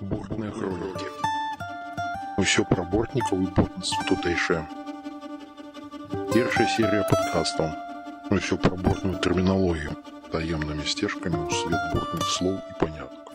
[0.00, 1.06] Бортныя хронікі.
[2.36, 4.60] Усё пра бортнікаў і бортніцтва тутэйшае.
[6.34, 7.70] Першая серія падкастаў.
[8.28, 9.96] Усё пра бортную тэрміналогію,
[10.32, 13.32] таемнымі сцежкамі ў свет бортных слоў і панятак.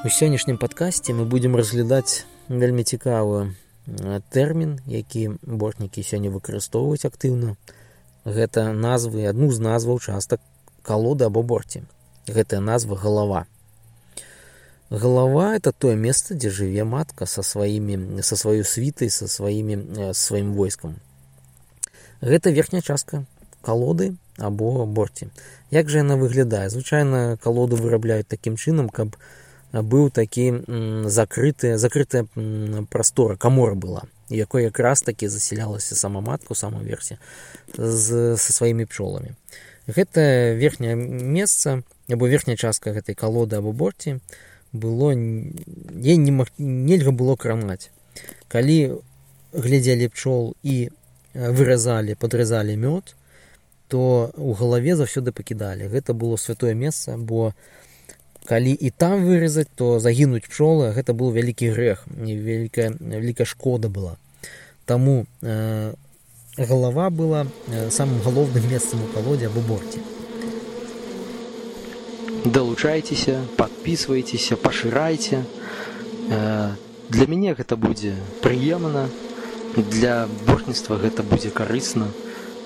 [0.00, 3.52] У сённяшнім падкасці мы будзем разглядаць вельмі цікавы
[4.32, 7.60] тэрмін, які бортнікі сёння выкарыстоўваюць актыўна.
[8.24, 10.40] Гэта назвы адну з назваў частак
[10.80, 11.84] калоды або борці.
[12.24, 13.44] Гэтая назва галава.
[14.90, 20.54] Галава это тое месца, дзе жыве матка са сваімі са сваёй світай са сваімі сваім
[20.54, 21.00] войскам.
[22.22, 23.24] Гэта верхняя частка
[23.62, 25.28] калоды або борці.
[25.70, 26.70] Як жа яна выглядае?
[26.70, 29.18] Звычайна калоду вырабляюць такім чынам, каб
[29.72, 30.62] быў такі
[31.06, 32.26] закрытая закрытая
[32.90, 37.18] прастора камора была якой якраз такі засялялася сама матку сама версе
[37.76, 39.34] з са сваімі пчоламі
[39.86, 44.20] гэта верхняе месца або верхняя частка гэтай калоды або борці
[44.72, 47.90] было не не мог нельга было кранаць
[48.48, 49.00] калі
[49.52, 50.90] глядзелі пчол і
[51.34, 53.14] выразалі падразалі мёд
[53.88, 55.86] то у галаве заўсёды пакідалі.
[55.86, 57.54] Гэта было святое месца бо
[58.44, 64.18] калі і там выразаць то загінуць пчолы гэта был вялікі грэх невялікая вялікая шкода была.
[64.86, 65.94] Таму э,
[66.56, 67.46] галава была
[67.90, 69.98] самым галоўным месцам у калодзе або борце.
[72.44, 73.42] Далучайцеся
[73.86, 75.44] подписывайтеся пашырайце
[76.26, 79.06] для мяне гэта будзе прыемна
[79.76, 82.08] для бортніцтва гэта будзе карысна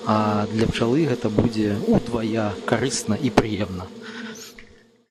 [0.09, 3.85] а для пчалы гэта будзе удвая карысна і прыемна